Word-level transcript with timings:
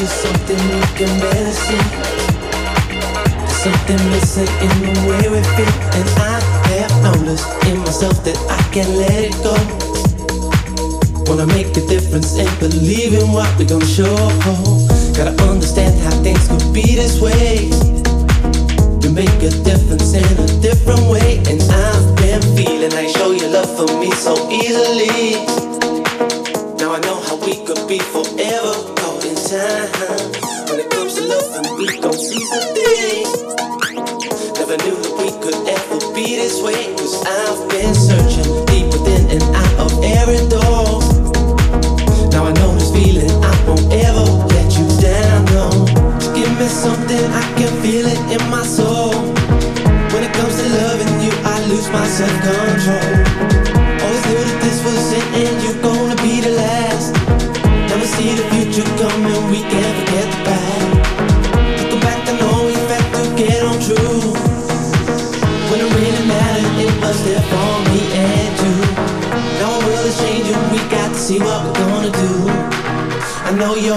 just 0.00 0.22
something 0.22 0.56
look 0.72 0.96
embarrassing. 0.98 1.86
There's 3.36 3.60
something 3.60 4.00
missing 4.08 4.48
in 4.64 4.72
the 4.80 4.94
way 5.04 5.28
we 5.28 5.40
feel, 5.52 5.74
and 5.92 6.08
I 6.16 6.40
have 6.72 6.94
noticed 7.04 7.44
in 7.68 7.76
myself 7.80 8.24
that 8.24 8.38
I 8.48 8.60
can't 8.72 8.88
let 8.96 9.28
it 9.28 9.36
go. 9.44 9.52
Wanna 11.28 11.46
make 11.52 11.76
a 11.76 11.84
difference 11.84 12.32
and 12.38 12.48
believe 12.58 13.12
in 13.12 13.30
what 13.30 13.52
we're 13.58 13.68
gonna 13.68 13.84
show. 13.84 14.16
Gotta 15.12 15.36
understand 15.44 16.00
how 16.00 16.16
things 16.24 16.48
could 16.48 16.72
be 16.72 16.96
this 16.96 17.20
way. 17.20 17.68
You 19.02 19.10
make 19.12 19.36
a 19.44 19.52
difference 19.68 20.14
in 20.14 20.24
a 20.40 20.48
different 20.64 21.04
way, 21.12 21.44
and 21.44 21.60
I've 21.60 22.16
been 22.16 22.40
feeling 22.56 22.92
like 22.96 23.10
show 23.10 23.32
your 23.32 23.50
love 23.50 23.68
for 23.76 23.92
me 24.00 24.10
so 24.12 24.32
easily. 24.48 25.44
Now 26.80 26.96
I 26.96 27.00
know 27.04 27.20
how 27.20 27.36
we 27.44 27.60
could 27.66 27.86
be 27.86 27.98
forever 27.98 28.99
time. 29.50 29.90
When 30.70 30.78
it 30.78 30.90
comes 30.90 31.14
to 31.16 31.26
loving, 31.26 31.76
we 31.76 31.86
don't 31.98 32.14
the 32.14 32.60
thing. 32.70 33.26
Never 34.54 34.76
knew 34.86 34.94
that 35.02 35.14
we 35.18 35.28
could 35.42 35.58
ever 35.66 35.98
be 36.14 36.36
this 36.38 36.62
way. 36.62 36.94
Cause 36.94 37.18
I've 37.26 37.58
been 37.68 37.92
searching 37.92 38.46
deep 38.70 38.86
within 38.94 39.26
and 39.34 39.42
out 39.42 39.74
of 39.82 39.92
every 40.06 40.46
door. 40.46 41.02
Now 42.30 42.46
I 42.46 42.52
know 42.62 42.78
this 42.78 42.94
feeling, 42.94 43.30
I 43.42 43.54
won't 43.66 43.90
ever 43.90 44.22
let 44.54 44.70
you 44.78 44.86
down. 45.02 45.44
No, 45.50 45.66
Just 46.22 46.30
give 46.38 46.52
me 46.54 46.68
something, 46.70 47.24
I 47.34 47.42
can 47.58 47.72
feel 47.82 48.06
it 48.06 48.20
in 48.30 48.42
my 48.54 48.62
soul. 48.62 49.10
When 50.14 50.22
it 50.22 50.32
comes 50.32 50.54
to 50.62 50.66
loving 50.78 51.12
you, 51.26 51.32
I 51.42 51.58
lose 51.66 51.90
my 51.90 52.06
self 52.06 52.36
control. 52.46 53.19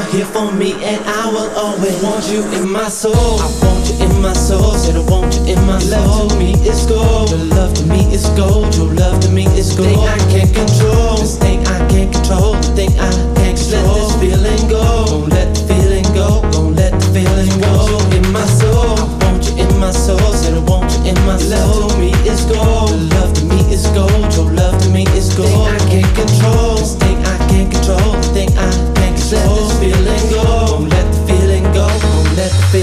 You're 0.03 0.11
here 0.11 0.25
for 0.25 0.51
me 0.51 0.73
and 0.83 0.99
I 1.05 1.31
will 1.31 1.49
always 1.55 1.95
want 2.03 2.27
you 2.27 2.43
in 2.59 2.69
my 2.69 2.89
soul. 2.89 3.39
I 3.39 3.47
want 3.63 3.87
you 3.87 4.05
in 4.05 4.21
my 4.21 4.33
soul, 4.33 4.73
said 4.75 4.95
I 4.95 5.03
want 5.09 5.33
you 5.35 5.55
in 5.55 5.65
my 5.65 5.79
soul 5.79 5.95
Your 5.95 6.27
love 6.27 6.29
to 6.29 6.37
me 6.37 6.51
is 6.67 6.85
gold, 6.85 7.29
your 7.29 7.39
love 7.55 7.73
to 7.75 7.85
me 7.85 8.03
is 8.11 8.25
gold. 8.35 8.75
Your 8.75 8.91
love 8.93 9.21
to 9.21 9.29
me 9.29 9.45
is 9.55 9.73
gold, 9.77 9.87
thing 9.87 9.99
I 9.99 10.17
can't 10.29 10.53
control. 10.53 11.17
This 11.17 11.37
thing 11.37 11.65
I 11.67 11.87
can't 11.87 12.11
control, 12.11 12.53
the 12.53 12.71
thing 12.75 12.91
I 12.99 13.11
can't 13.39 13.57
control 13.57 13.79
Let 13.79 13.95
this 13.95 14.15
feeling 14.19 14.69
go, 14.69 15.05
don't 15.07 15.29
let 15.29 15.55
the 15.55 15.61
feeling 15.71 16.07
go. 16.13 16.41
Don't 16.51 16.75
let 16.75 16.91
the 16.91 17.07
feeling 17.15 17.53
go. 17.63 17.71
You 18.11 18.17
in 18.19 18.31
my 18.33 18.45
soul. 18.59 18.99
I 18.99 19.07
want 19.23 19.45
you 19.47 19.55
in 19.55 19.71
my 19.79 19.91
soul, 19.91 20.19
said 20.35 20.53
I 20.53 20.59
want 20.67 20.91
you 20.99 21.11
in 21.11 21.17
my 21.25 21.37
soul 21.37 21.79
Your 21.79 21.79
love 21.79 21.87
to 21.87 21.99
me 21.99 22.11
is 22.27 22.43
gold, 22.51 22.91
your 22.91 22.99
love 23.15 23.33
to 23.39 23.45
me 23.45 23.61
is 23.71 23.87
gold. 23.95 24.35
Your 24.35 24.51
love 24.51 24.81
to 24.83 24.89
me 24.89 25.03
is 25.15 25.33
gold, 25.33 25.47
thing 25.47 25.63
I 25.63 25.79
can't 25.87 26.15
control. 26.15 27.12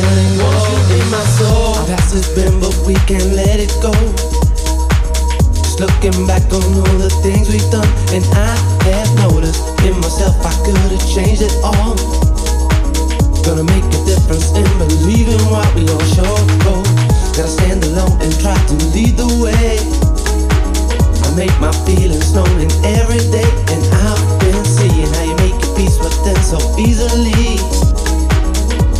feeling. 0.00 0.38
Won't 0.38 0.64
you 0.72 0.78
be 0.88 1.00
my 1.10 1.24
soul? 1.36 1.76
Our 1.76 1.86
past 1.86 2.12
has 2.14 2.28
been, 2.34 2.60
but 2.60 2.74
we 2.86 2.94
can't 3.08 3.32
let 3.36 3.60
it 3.60 3.72
go. 3.84 3.92
Just 5.60 5.80
looking 5.80 6.26
back 6.26 6.44
on 6.52 6.64
all 6.64 6.96
the 6.96 7.12
things 7.22 7.48
we've 7.48 7.70
done, 7.70 7.88
and 8.12 8.24
I 8.32 8.56
have 8.88 9.10
noticed 9.28 9.62
in 9.84 9.94
myself 10.00 10.36
I 10.44 10.52
could 10.64 10.76
have 10.76 11.06
changed 11.08 11.42
it 11.42 11.54
all. 11.62 11.96
Gonna 13.44 13.64
make 13.64 13.84
a 13.84 14.00
difference 14.04 14.52
in 14.56 14.68
believing 14.78 15.40
what 15.48 15.68
we 15.74 15.84
all 15.88 16.06
sure 16.16 16.40
go. 16.64 16.80
Gotta 17.36 17.48
stand 17.48 17.84
alone 17.84 18.16
and 18.20 18.32
try 18.40 18.56
to 18.56 18.74
lead 18.92 19.16
the 19.16 19.28
way. 19.40 19.80
I 21.24 21.28
make 21.36 21.54
my 21.60 21.72
feelings 21.84 22.32
known 22.34 22.52
in 22.60 22.70
every 22.84 23.22
day, 23.32 23.48
and 23.72 23.82
I've 24.08 24.22
been 24.40 24.64
seeing 24.64 25.08
how 25.14 25.24
you 25.24 25.36
make 25.44 25.56
your 25.60 25.72
peace 25.76 25.98
with 25.98 26.16
them 26.24 26.40
so 26.42 26.58
easily. 26.78 27.89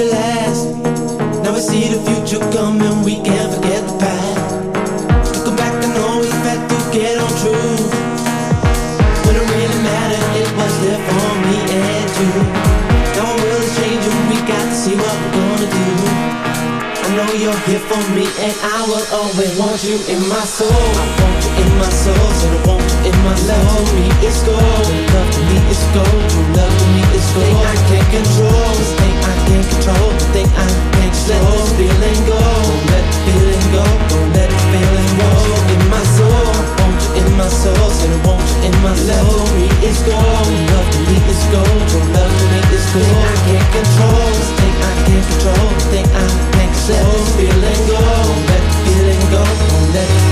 the 0.00 0.06
last. 0.16 0.64
Now 1.44 1.52
we 1.52 1.60
see 1.60 1.92
the 1.92 2.00
future 2.08 2.40
coming, 2.56 3.04
we 3.04 3.20
can't 3.20 3.52
forget 3.52 3.84
the 3.84 3.96
past. 4.00 4.40
Looking 5.36 5.56
back, 5.60 5.76
I 5.76 5.88
know 5.92 6.24
we've 6.24 6.44
had 6.48 6.60
to 6.72 6.78
get 6.88 7.20
on 7.20 7.28
true. 7.40 7.76
When 9.28 9.34
it 9.36 9.44
really 9.44 9.80
mattered, 9.84 10.24
it 10.40 10.48
was 10.56 10.72
there 10.80 11.00
for 11.04 11.28
me 11.44 11.58
and 11.84 12.08
you. 12.16 12.32
Now 13.12 13.28
our 13.28 13.36
world 13.44 13.60
is 13.60 13.72
changing, 13.76 14.16
we 14.32 14.38
got 14.48 14.64
to 14.72 14.76
see 14.76 14.96
what 14.96 15.16
we're 15.20 15.36
gonna 15.36 15.68
do. 15.68 15.88
I 17.04 17.08
know 17.16 17.30
you're 17.36 17.60
here 17.68 17.84
for 17.84 18.00
me, 18.16 18.24
and 18.40 18.56
I 18.64 18.80
will 18.88 19.04
always 19.12 19.52
want 19.60 19.84
you 19.84 20.00
in 20.08 20.20
my 20.32 20.44
soul. 20.48 20.70
I 20.72 21.04
want 21.20 21.44
you 21.44 21.52
in 21.60 21.70
my 21.76 21.92
soul, 21.92 22.26
said 22.40 22.56
I 22.56 22.60
want 22.64 22.88
you 22.88 23.12
in 23.12 23.16
my 23.26 23.36
love. 23.52 23.84
To 23.84 23.92
me, 24.00 24.08
it's 24.24 24.40
gold. 24.48 24.64
Love 25.12 25.28
to 25.28 25.40
me, 25.44 25.56
it's 25.68 25.84
gold. 25.92 26.24
True 26.32 26.48
love 26.56 26.72
to 26.72 26.86
me, 26.96 27.02
it's 27.12 27.28
gold. 27.36 27.52
I 27.68 27.76
can't 27.90 28.08
control, 28.16 28.99
control, 29.90 30.10
the 30.12 30.24
thing 30.32 30.48
I 30.54 30.68
can't 30.94 31.18
let 31.28 31.42
this 31.50 31.72
feeling 31.74 32.20
go. 32.26 32.38
Don't 32.38 32.86
let 32.90 33.04
the 33.06 33.18
feeling 33.26 33.66
go. 33.74 33.84
Don't 34.10 34.30
let 34.34 34.48
the 34.50 34.60
feeling 34.70 35.12
go. 35.18 35.30
In 35.74 35.82
my 35.90 36.02
soul, 36.16 36.46
want 36.78 37.00
you 37.02 37.10
in 37.20 37.28
my 37.36 37.48
soul, 37.48 37.90
said 37.90 38.10
I 38.10 38.26
want 38.26 38.42
you 38.50 38.68
in 38.68 38.74
my 38.82 38.94
soul. 38.94 39.18
love. 39.18 39.54
Me, 39.56 39.66
it's 39.82 40.02
gold. 40.06 40.48
Love 40.70 40.88
to 40.90 40.98
me, 41.08 41.16
it's 41.30 41.44
gold. 41.50 41.80
True 41.90 42.06
love 42.14 42.32
to 42.38 42.44
me, 42.52 42.60
it's 42.74 42.86
gold. 42.94 43.06
Thing 43.06 43.18
I 43.18 43.36
can't 43.46 43.68
control, 43.74 44.26
this 44.38 44.50
thing 44.58 44.76
I 44.78 44.92
can't 45.06 45.26
control, 45.30 45.66
the 45.70 45.84
thing 45.90 46.06
I 46.06 46.26
can't 46.54 46.72
just 46.74 46.90
let 46.90 47.04
this 47.10 47.28
feeling 47.36 47.82
go. 47.90 47.98
Don't 47.98 48.42
let 48.50 48.62
the 48.62 48.76
feeling 48.84 49.24
go. 49.34 49.42
Don't 49.42 49.88
let 49.94 50.29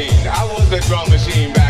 machine. 0.00 0.28
I 0.28 0.44
was 0.44 0.72
a 0.72 0.80
drum 0.80 1.08
machine 1.10 1.52
back. 1.52 1.69